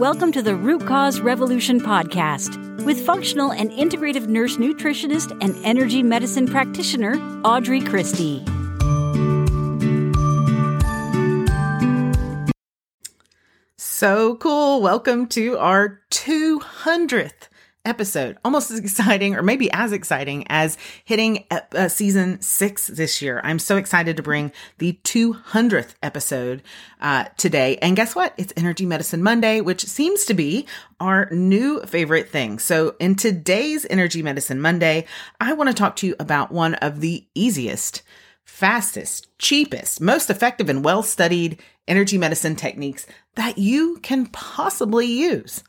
Welcome 0.00 0.32
to 0.32 0.40
the 0.40 0.56
Root 0.56 0.86
Cause 0.86 1.20
Revolution 1.20 1.78
podcast 1.78 2.82
with 2.86 3.04
functional 3.04 3.52
and 3.52 3.70
integrative 3.70 4.28
nurse 4.28 4.56
nutritionist 4.56 5.36
and 5.42 5.54
energy 5.62 6.02
medicine 6.02 6.48
practitioner 6.48 7.16
Audrey 7.44 7.82
Christie. 7.82 8.42
So 13.76 14.36
cool. 14.36 14.80
Welcome 14.80 15.26
to 15.26 15.58
our 15.58 16.00
200th 16.10 17.49
episode. 17.84 18.38
Almost 18.44 18.70
as 18.70 18.78
exciting, 18.80 19.34
or 19.34 19.42
maybe 19.42 19.70
as 19.72 19.92
exciting 19.92 20.44
as 20.48 20.76
hitting 21.04 21.44
uh, 21.50 21.88
season 21.88 22.40
six 22.40 22.86
this 22.86 23.22
year. 23.22 23.40
I'm 23.44 23.58
so 23.58 23.76
excited 23.76 24.16
to 24.16 24.22
bring 24.22 24.52
the 24.78 24.98
200th 25.04 25.94
episode 26.02 26.62
uh, 27.00 27.24
today. 27.36 27.78
And 27.82 27.96
guess 27.96 28.14
what? 28.14 28.34
It's 28.36 28.52
Energy 28.56 28.86
Medicine 28.86 29.22
Monday, 29.22 29.60
which 29.60 29.84
seems 29.84 30.24
to 30.26 30.34
be 30.34 30.66
our 31.00 31.28
new 31.30 31.80
favorite 31.82 32.28
thing. 32.28 32.58
So, 32.58 32.96
in 33.00 33.14
today's 33.14 33.86
Energy 33.88 34.22
Medicine 34.22 34.60
Monday, 34.60 35.06
I 35.40 35.52
want 35.54 35.68
to 35.68 35.74
talk 35.74 35.96
to 35.96 36.06
you 36.06 36.14
about 36.18 36.52
one 36.52 36.74
of 36.74 37.00
the 37.00 37.26
easiest 37.34 38.02
fastest, 38.44 39.28
cheapest, 39.38 40.00
most 40.00 40.28
effective, 40.28 40.68
and 40.68 40.84
well 40.84 41.02
studied 41.02 41.60
energy 41.88 42.18
medicine 42.18 42.56
techniques 42.56 43.06
that 43.34 43.58
you 43.58 43.98
can 44.02 44.26
possibly 44.26 45.06
use. 45.06 45.64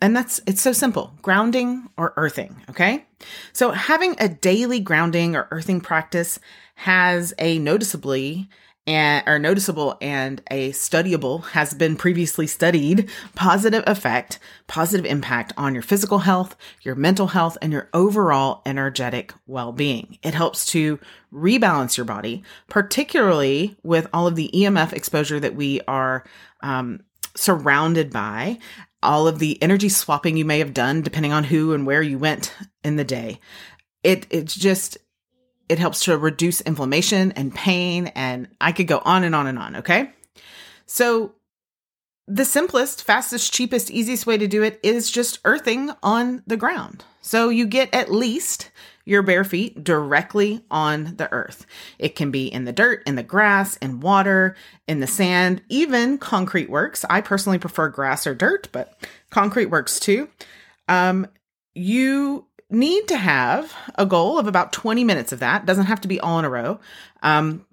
And 0.00 0.14
that's 0.14 0.40
it's 0.46 0.60
so 0.60 0.72
simple 0.72 1.12
grounding 1.22 1.88
or 1.96 2.12
earthing. 2.16 2.62
Okay. 2.70 3.04
So 3.52 3.70
having 3.70 4.14
a 4.18 4.28
daily 4.28 4.80
grounding 4.80 5.36
or 5.36 5.48
earthing 5.50 5.80
practice 5.80 6.38
has 6.74 7.32
a 7.38 7.58
noticeably 7.58 8.48
and 8.86 9.26
or 9.26 9.38
noticeable 9.38 9.96
and 10.00 10.40
a 10.50 10.70
studyable 10.70 11.44
has 11.46 11.74
been 11.74 11.96
previously 11.96 12.46
studied 12.46 13.10
positive 13.34 13.82
effect, 13.86 14.38
positive 14.68 15.04
impact 15.04 15.52
on 15.56 15.74
your 15.74 15.82
physical 15.82 16.20
health, 16.20 16.56
your 16.82 16.94
mental 16.94 17.28
health, 17.28 17.58
and 17.60 17.72
your 17.72 17.88
overall 17.92 18.62
energetic 18.64 19.32
well-being. 19.46 20.18
It 20.22 20.34
helps 20.34 20.66
to 20.66 21.00
rebalance 21.32 21.96
your 21.96 22.06
body, 22.06 22.44
particularly 22.68 23.76
with 23.82 24.06
all 24.12 24.26
of 24.26 24.36
the 24.36 24.50
EMF 24.54 24.92
exposure 24.92 25.40
that 25.40 25.56
we 25.56 25.80
are 25.88 26.24
um, 26.60 27.00
surrounded 27.34 28.12
by 28.12 28.58
all 29.06 29.26
of 29.28 29.38
the 29.38 29.60
energy 29.62 29.88
swapping 29.88 30.36
you 30.36 30.44
may 30.44 30.58
have 30.58 30.74
done 30.74 31.00
depending 31.02 31.32
on 31.32 31.44
who 31.44 31.72
and 31.72 31.86
where 31.86 32.02
you 32.02 32.18
went 32.18 32.54
in 32.84 32.96
the 32.96 33.04
day. 33.04 33.40
It 34.02 34.26
it's 34.30 34.54
just 34.54 34.98
it 35.68 35.78
helps 35.78 36.04
to 36.04 36.16
reduce 36.16 36.60
inflammation 36.60 37.32
and 37.32 37.54
pain 37.54 38.08
and 38.08 38.48
I 38.60 38.72
could 38.72 38.86
go 38.86 39.00
on 39.04 39.24
and 39.24 39.34
on 39.34 39.46
and 39.46 39.58
on, 39.58 39.76
okay? 39.76 40.10
So 40.86 41.34
the 42.28 42.44
simplest, 42.44 43.04
fastest, 43.04 43.52
cheapest, 43.52 43.90
easiest 43.90 44.26
way 44.26 44.36
to 44.36 44.46
do 44.46 44.62
it 44.62 44.80
is 44.82 45.10
just 45.10 45.38
earthing 45.44 45.90
on 46.02 46.42
the 46.46 46.56
ground. 46.56 47.04
So 47.20 47.48
you 47.48 47.66
get 47.66 47.94
at 47.94 48.12
least 48.12 48.70
your 49.06 49.22
bare 49.22 49.44
feet 49.44 49.82
directly 49.82 50.62
on 50.70 51.14
the 51.16 51.32
earth. 51.32 51.64
It 51.98 52.16
can 52.16 52.30
be 52.30 52.48
in 52.48 52.64
the 52.64 52.72
dirt, 52.72 53.02
in 53.06 53.14
the 53.14 53.22
grass, 53.22 53.76
in 53.78 54.00
water, 54.00 54.56
in 54.86 55.00
the 55.00 55.06
sand, 55.06 55.62
even 55.70 56.18
concrete 56.18 56.68
works. 56.68 57.06
I 57.08 57.22
personally 57.22 57.58
prefer 57.58 57.88
grass 57.88 58.26
or 58.26 58.34
dirt, 58.34 58.68
but 58.72 58.98
concrete 59.30 59.66
works 59.66 59.98
too. 59.98 60.28
Um, 60.88 61.28
you 61.74 62.46
need 62.68 63.06
to 63.08 63.16
have 63.16 63.72
a 63.94 64.04
goal 64.04 64.38
of 64.38 64.48
about 64.48 64.72
20 64.72 65.04
minutes 65.04 65.32
of 65.32 65.38
that. 65.38 65.64
Doesn't 65.64 65.86
have 65.86 66.00
to 66.00 66.08
be 66.08 66.20
all 66.20 66.38
in 66.40 66.44
a 66.44 66.50
row. 66.50 66.80
Um, 67.22 67.64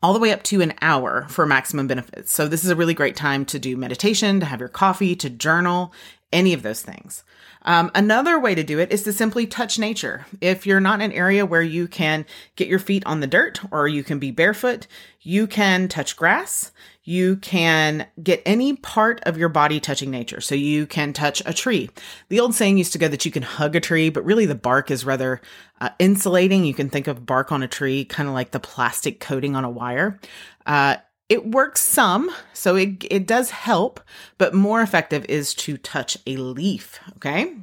all 0.00 0.12
the 0.12 0.18
way 0.18 0.32
up 0.32 0.42
to 0.42 0.60
an 0.60 0.74
hour 0.82 1.26
for 1.28 1.46
maximum 1.46 1.86
benefits. 1.86 2.32
So 2.32 2.48
this 2.48 2.64
is 2.64 2.70
a 2.70 2.76
really 2.76 2.94
great 2.94 3.14
time 3.14 3.44
to 3.46 3.58
do 3.58 3.76
meditation, 3.76 4.40
to 4.40 4.46
have 4.46 4.58
your 4.58 4.68
coffee, 4.68 5.14
to 5.16 5.30
journal, 5.30 5.92
any 6.32 6.52
of 6.52 6.62
those 6.62 6.82
things. 6.82 7.24
Um, 7.64 7.90
another 7.94 8.38
way 8.40 8.54
to 8.54 8.64
do 8.64 8.78
it 8.78 8.92
is 8.92 9.04
to 9.04 9.12
simply 9.12 9.46
touch 9.46 9.78
nature. 9.78 10.26
If 10.40 10.66
you're 10.66 10.80
not 10.80 11.00
in 11.00 11.10
an 11.10 11.16
area 11.16 11.46
where 11.46 11.62
you 11.62 11.86
can 11.86 12.26
get 12.56 12.68
your 12.68 12.78
feet 12.78 13.04
on 13.06 13.20
the 13.20 13.26
dirt 13.26 13.60
or 13.70 13.86
you 13.86 14.02
can 14.02 14.18
be 14.18 14.30
barefoot, 14.30 14.86
you 15.20 15.46
can 15.46 15.88
touch 15.88 16.16
grass. 16.16 16.72
You 17.04 17.36
can 17.36 18.06
get 18.22 18.42
any 18.46 18.76
part 18.76 19.20
of 19.24 19.36
your 19.36 19.48
body 19.48 19.80
touching 19.80 20.10
nature. 20.10 20.40
So 20.40 20.54
you 20.54 20.86
can 20.86 21.12
touch 21.12 21.42
a 21.46 21.52
tree. 21.52 21.90
The 22.28 22.40
old 22.40 22.54
saying 22.54 22.78
used 22.78 22.92
to 22.92 22.98
go 22.98 23.08
that 23.08 23.24
you 23.24 23.30
can 23.32 23.42
hug 23.42 23.74
a 23.74 23.80
tree, 23.80 24.08
but 24.08 24.24
really 24.24 24.46
the 24.46 24.54
bark 24.54 24.90
is 24.90 25.04
rather 25.04 25.40
uh, 25.80 25.90
insulating. 25.98 26.64
You 26.64 26.74
can 26.74 26.90
think 26.90 27.06
of 27.08 27.26
bark 27.26 27.50
on 27.50 27.62
a 27.62 27.68
tree 27.68 28.04
kind 28.04 28.28
of 28.28 28.34
like 28.34 28.52
the 28.52 28.60
plastic 28.60 29.20
coating 29.20 29.56
on 29.56 29.64
a 29.64 29.70
wire. 29.70 30.18
Uh, 30.64 30.96
it 31.32 31.46
works 31.46 31.80
some, 31.80 32.30
so 32.52 32.76
it, 32.76 33.04
it 33.10 33.26
does 33.26 33.48
help, 33.48 34.00
but 34.36 34.52
more 34.52 34.82
effective 34.82 35.24
is 35.30 35.54
to 35.54 35.78
touch 35.78 36.18
a 36.26 36.36
leaf. 36.36 37.00
Okay. 37.16 37.56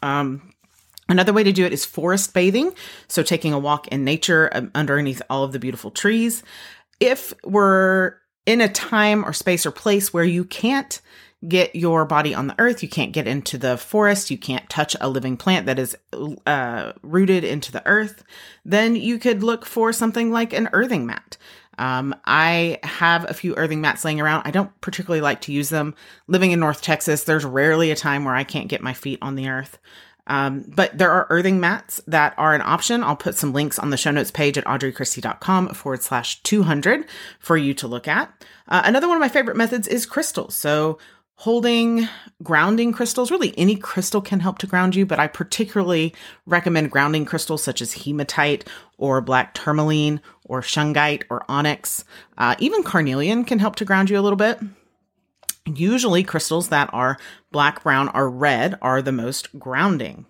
Um, 0.00 0.52
Another 1.08 1.32
way 1.32 1.42
to 1.42 1.50
do 1.50 1.64
it 1.64 1.72
is 1.72 1.84
forest 1.84 2.32
bathing. 2.32 2.72
So 3.08 3.24
taking 3.24 3.52
a 3.52 3.58
walk 3.58 3.88
in 3.88 4.04
nature 4.04 4.48
um, 4.52 4.70
underneath 4.76 5.20
all 5.28 5.42
of 5.42 5.50
the 5.50 5.58
beautiful 5.58 5.90
trees. 5.90 6.44
If 7.00 7.34
we're 7.42 8.14
in 8.46 8.60
a 8.60 8.68
time 8.68 9.24
or 9.24 9.32
space 9.32 9.66
or 9.66 9.72
place 9.72 10.14
where 10.14 10.22
you 10.22 10.44
can't 10.44 11.00
get 11.48 11.74
your 11.74 12.04
body 12.04 12.32
on 12.32 12.46
the 12.46 12.54
earth, 12.60 12.80
you 12.80 12.88
can't 12.88 13.10
get 13.10 13.26
into 13.26 13.58
the 13.58 13.76
forest, 13.76 14.30
you 14.30 14.38
can't 14.38 14.70
touch 14.70 14.94
a 15.00 15.08
living 15.08 15.36
plant 15.36 15.66
that 15.66 15.80
is 15.80 15.96
uh, 16.46 16.92
rooted 17.02 17.42
into 17.42 17.72
the 17.72 17.84
earth, 17.86 18.22
then 18.64 18.94
you 18.94 19.18
could 19.18 19.42
look 19.42 19.66
for 19.66 19.92
something 19.92 20.30
like 20.30 20.52
an 20.52 20.68
earthing 20.72 21.06
mat. 21.06 21.36
Um, 21.78 22.14
I 22.24 22.78
have 22.82 23.28
a 23.28 23.34
few 23.34 23.54
earthing 23.56 23.80
mats 23.80 24.04
laying 24.04 24.20
around. 24.20 24.46
I 24.46 24.50
don't 24.50 24.78
particularly 24.80 25.20
like 25.22 25.40
to 25.42 25.52
use 25.52 25.70
them. 25.70 25.94
Living 26.26 26.50
in 26.52 26.60
North 26.60 26.82
Texas, 26.82 27.24
there's 27.24 27.44
rarely 27.44 27.90
a 27.90 27.96
time 27.96 28.24
where 28.24 28.34
I 28.34 28.44
can't 28.44 28.68
get 28.68 28.82
my 28.82 28.92
feet 28.92 29.18
on 29.22 29.34
the 29.34 29.48
earth. 29.48 29.78
Um, 30.26 30.64
but 30.68 30.96
there 30.96 31.10
are 31.10 31.26
earthing 31.30 31.58
mats 31.58 32.00
that 32.06 32.34
are 32.38 32.54
an 32.54 32.60
option. 32.60 33.02
I'll 33.02 33.16
put 33.16 33.36
some 33.36 33.52
links 33.52 33.78
on 33.78 33.90
the 33.90 33.96
show 33.96 34.12
notes 34.12 34.30
page 34.30 34.56
at 34.56 34.64
audreychristie.com 34.64 35.70
forward 35.74 36.02
slash 36.02 36.40
200 36.42 37.06
for 37.40 37.56
you 37.56 37.74
to 37.74 37.88
look 37.88 38.06
at. 38.06 38.32
Uh, 38.68 38.82
another 38.84 39.08
one 39.08 39.16
of 39.16 39.20
my 39.20 39.28
favorite 39.28 39.56
methods 39.56 39.88
is 39.88 40.06
crystals. 40.06 40.54
So 40.54 40.98
holding 41.40 42.06
grounding 42.42 42.92
crystals. 42.92 43.30
Really, 43.30 43.54
any 43.56 43.74
crystal 43.74 44.20
can 44.20 44.40
help 44.40 44.58
to 44.58 44.66
ground 44.66 44.94
you, 44.94 45.06
but 45.06 45.18
I 45.18 45.26
particularly 45.26 46.14
recommend 46.44 46.90
grounding 46.90 47.24
crystals 47.24 47.62
such 47.62 47.80
as 47.80 47.94
hematite 47.94 48.68
or 48.98 49.22
black 49.22 49.54
tourmaline 49.54 50.20
or 50.44 50.60
shungite 50.60 51.22
or 51.30 51.42
onyx. 51.48 52.04
Uh, 52.36 52.56
even 52.58 52.82
carnelian 52.82 53.44
can 53.44 53.58
help 53.58 53.76
to 53.76 53.86
ground 53.86 54.10
you 54.10 54.18
a 54.18 54.20
little 54.20 54.36
bit. 54.36 54.60
Usually, 55.64 56.24
crystals 56.24 56.68
that 56.68 56.90
are 56.92 57.16
black, 57.50 57.82
brown, 57.82 58.10
or 58.12 58.28
red 58.28 58.76
are 58.82 59.00
the 59.00 59.10
most 59.10 59.58
grounding. 59.58 60.26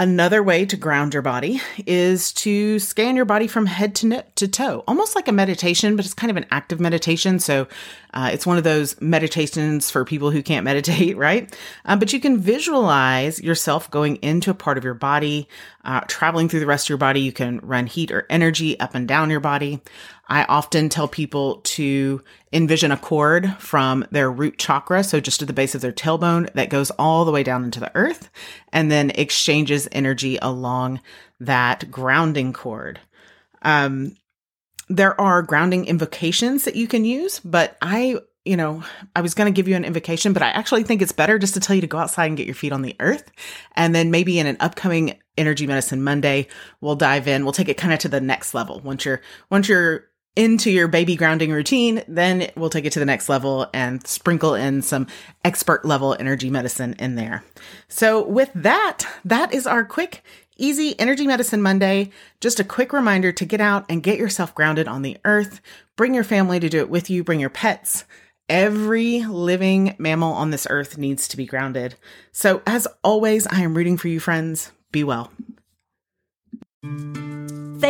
Another 0.00 0.42
way 0.42 0.64
to 0.64 0.78
ground 0.78 1.12
your 1.12 1.22
body 1.22 1.60
is 1.84 2.32
to 2.32 2.78
scan 2.78 3.16
your 3.16 3.26
body 3.26 3.46
from 3.46 3.66
head 3.66 3.94
to, 3.96 4.24
to 4.36 4.48
toe, 4.48 4.82
almost 4.88 5.14
like 5.14 5.28
a 5.28 5.32
meditation, 5.32 5.94
but 5.94 6.06
it's 6.06 6.14
kind 6.14 6.30
of 6.30 6.38
an 6.38 6.46
active 6.50 6.80
meditation. 6.80 7.38
So 7.38 7.68
uh, 8.14 8.30
it's 8.32 8.46
one 8.46 8.56
of 8.56 8.64
those 8.64 8.98
meditations 9.02 9.90
for 9.90 10.06
people 10.06 10.30
who 10.30 10.42
can't 10.42 10.64
meditate, 10.64 11.16
right? 11.18 11.54
Um, 11.84 11.98
but 11.98 12.14
you 12.14 12.18
can 12.18 12.38
visualize 12.38 13.42
yourself 13.42 13.90
going 13.90 14.16
into 14.22 14.50
a 14.50 14.54
part 14.54 14.78
of 14.78 14.84
your 14.84 14.94
body, 14.94 15.46
uh, 15.84 16.00
traveling 16.08 16.48
through 16.48 16.60
the 16.60 16.66
rest 16.66 16.86
of 16.86 16.88
your 16.88 16.96
body. 16.96 17.20
You 17.20 17.32
can 17.32 17.58
run 17.58 17.86
heat 17.86 18.10
or 18.10 18.26
energy 18.30 18.80
up 18.80 18.94
and 18.94 19.06
down 19.06 19.28
your 19.28 19.40
body. 19.40 19.82
I 20.30 20.44
often 20.44 20.88
tell 20.88 21.08
people 21.08 21.56
to 21.56 22.22
envision 22.52 22.92
a 22.92 22.96
cord 22.96 23.52
from 23.58 24.06
their 24.12 24.30
root 24.30 24.58
chakra, 24.58 25.02
so 25.02 25.18
just 25.18 25.42
at 25.42 25.48
the 25.48 25.52
base 25.52 25.74
of 25.74 25.80
their 25.80 25.92
tailbone 25.92 26.52
that 26.52 26.70
goes 26.70 26.92
all 26.92 27.24
the 27.24 27.32
way 27.32 27.42
down 27.42 27.64
into 27.64 27.80
the 27.80 27.90
earth 27.96 28.30
and 28.72 28.92
then 28.92 29.10
exchanges 29.10 29.88
energy 29.90 30.38
along 30.40 31.00
that 31.40 31.90
grounding 31.90 32.52
cord. 32.52 33.00
Um, 33.62 34.14
there 34.88 35.20
are 35.20 35.42
grounding 35.42 35.86
invocations 35.86 36.64
that 36.64 36.76
you 36.76 36.86
can 36.86 37.04
use, 37.04 37.40
but 37.40 37.76
I, 37.82 38.16
you 38.44 38.56
know, 38.56 38.84
I 39.16 39.22
was 39.22 39.34
going 39.34 39.52
to 39.52 39.56
give 39.56 39.66
you 39.66 39.74
an 39.74 39.84
invocation, 39.84 40.32
but 40.32 40.42
I 40.42 40.50
actually 40.50 40.84
think 40.84 41.02
it's 41.02 41.12
better 41.12 41.40
just 41.40 41.54
to 41.54 41.60
tell 41.60 41.74
you 41.74 41.82
to 41.82 41.88
go 41.88 41.98
outside 41.98 42.26
and 42.26 42.36
get 42.36 42.46
your 42.46 42.54
feet 42.54 42.72
on 42.72 42.82
the 42.82 42.94
earth. 43.00 43.32
And 43.74 43.94
then 43.94 44.12
maybe 44.12 44.38
in 44.38 44.46
an 44.46 44.58
upcoming 44.60 45.18
Energy 45.36 45.66
Medicine 45.66 46.02
Monday, 46.02 46.48
we'll 46.80 46.96
dive 46.96 47.26
in. 47.26 47.44
We'll 47.44 47.52
take 47.52 47.68
it 47.68 47.78
kind 47.78 47.92
of 47.92 47.98
to 48.00 48.08
the 48.08 48.20
next 48.20 48.52
level. 48.54 48.80
Once 48.80 49.04
you're, 49.04 49.22
once 49.48 49.68
you're 49.68 50.09
into 50.36 50.70
your 50.70 50.88
baby 50.88 51.16
grounding 51.16 51.50
routine, 51.50 52.02
then 52.06 52.50
we'll 52.56 52.70
take 52.70 52.84
it 52.84 52.92
to 52.92 52.98
the 52.98 53.04
next 53.04 53.28
level 53.28 53.68
and 53.74 54.06
sprinkle 54.06 54.54
in 54.54 54.82
some 54.82 55.06
expert 55.44 55.84
level 55.84 56.16
energy 56.18 56.50
medicine 56.50 56.94
in 56.98 57.16
there. 57.16 57.44
So 57.88 58.26
with 58.26 58.50
that, 58.54 59.04
that 59.24 59.52
is 59.52 59.66
our 59.66 59.84
quick, 59.84 60.22
easy 60.56 60.98
energy 60.98 61.26
medicine 61.26 61.62
Monday. 61.62 62.10
Just 62.40 62.60
a 62.60 62.64
quick 62.64 62.92
reminder 62.92 63.32
to 63.32 63.44
get 63.44 63.60
out 63.60 63.84
and 63.88 64.02
get 64.02 64.18
yourself 64.18 64.54
grounded 64.54 64.86
on 64.86 65.02
the 65.02 65.18
earth. 65.24 65.60
Bring 65.96 66.14
your 66.14 66.24
family 66.24 66.60
to 66.60 66.68
do 66.68 66.78
it 66.78 66.90
with 66.90 67.10
you. 67.10 67.24
Bring 67.24 67.40
your 67.40 67.50
pets. 67.50 68.04
Every 68.48 69.24
living 69.24 69.94
mammal 69.98 70.32
on 70.32 70.50
this 70.50 70.66
earth 70.70 70.98
needs 70.98 71.28
to 71.28 71.36
be 71.36 71.46
grounded. 71.46 71.94
So 72.32 72.62
as 72.66 72.88
always, 73.04 73.46
I 73.46 73.60
am 73.60 73.76
rooting 73.76 73.96
for 73.96 74.08
you, 74.08 74.18
friends. 74.18 74.72
Be 74.90 75.04
well. 75.04 75.30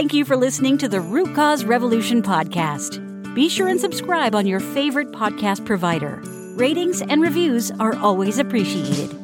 Thank 0.01 0.15
you 0.15 0.25
for 0.25 0.35
listening 0.35 0.79
to 0.79 0.89
the 0.89 0.99
Root 0.99 1.35
Cause 1.35 1.67
Revolution 1.67 2.23
podcast. 2.23 3.35
Be 3.35 3.51
sure 3.51 3.69
and 3.69 3.79
subscribe 3.79 4.35
on 4.35 4.47
your 4.47 4.59
favorite 4.59 5.13
podcast 5.13 5.67
provider. 5.67 6.23
Ratings 6.57 7.03
and 7.03 7.21
reviews 7.21 7.71
are 7.73 7.95
always 7.97 8.39
appreciated. 8.39 9.20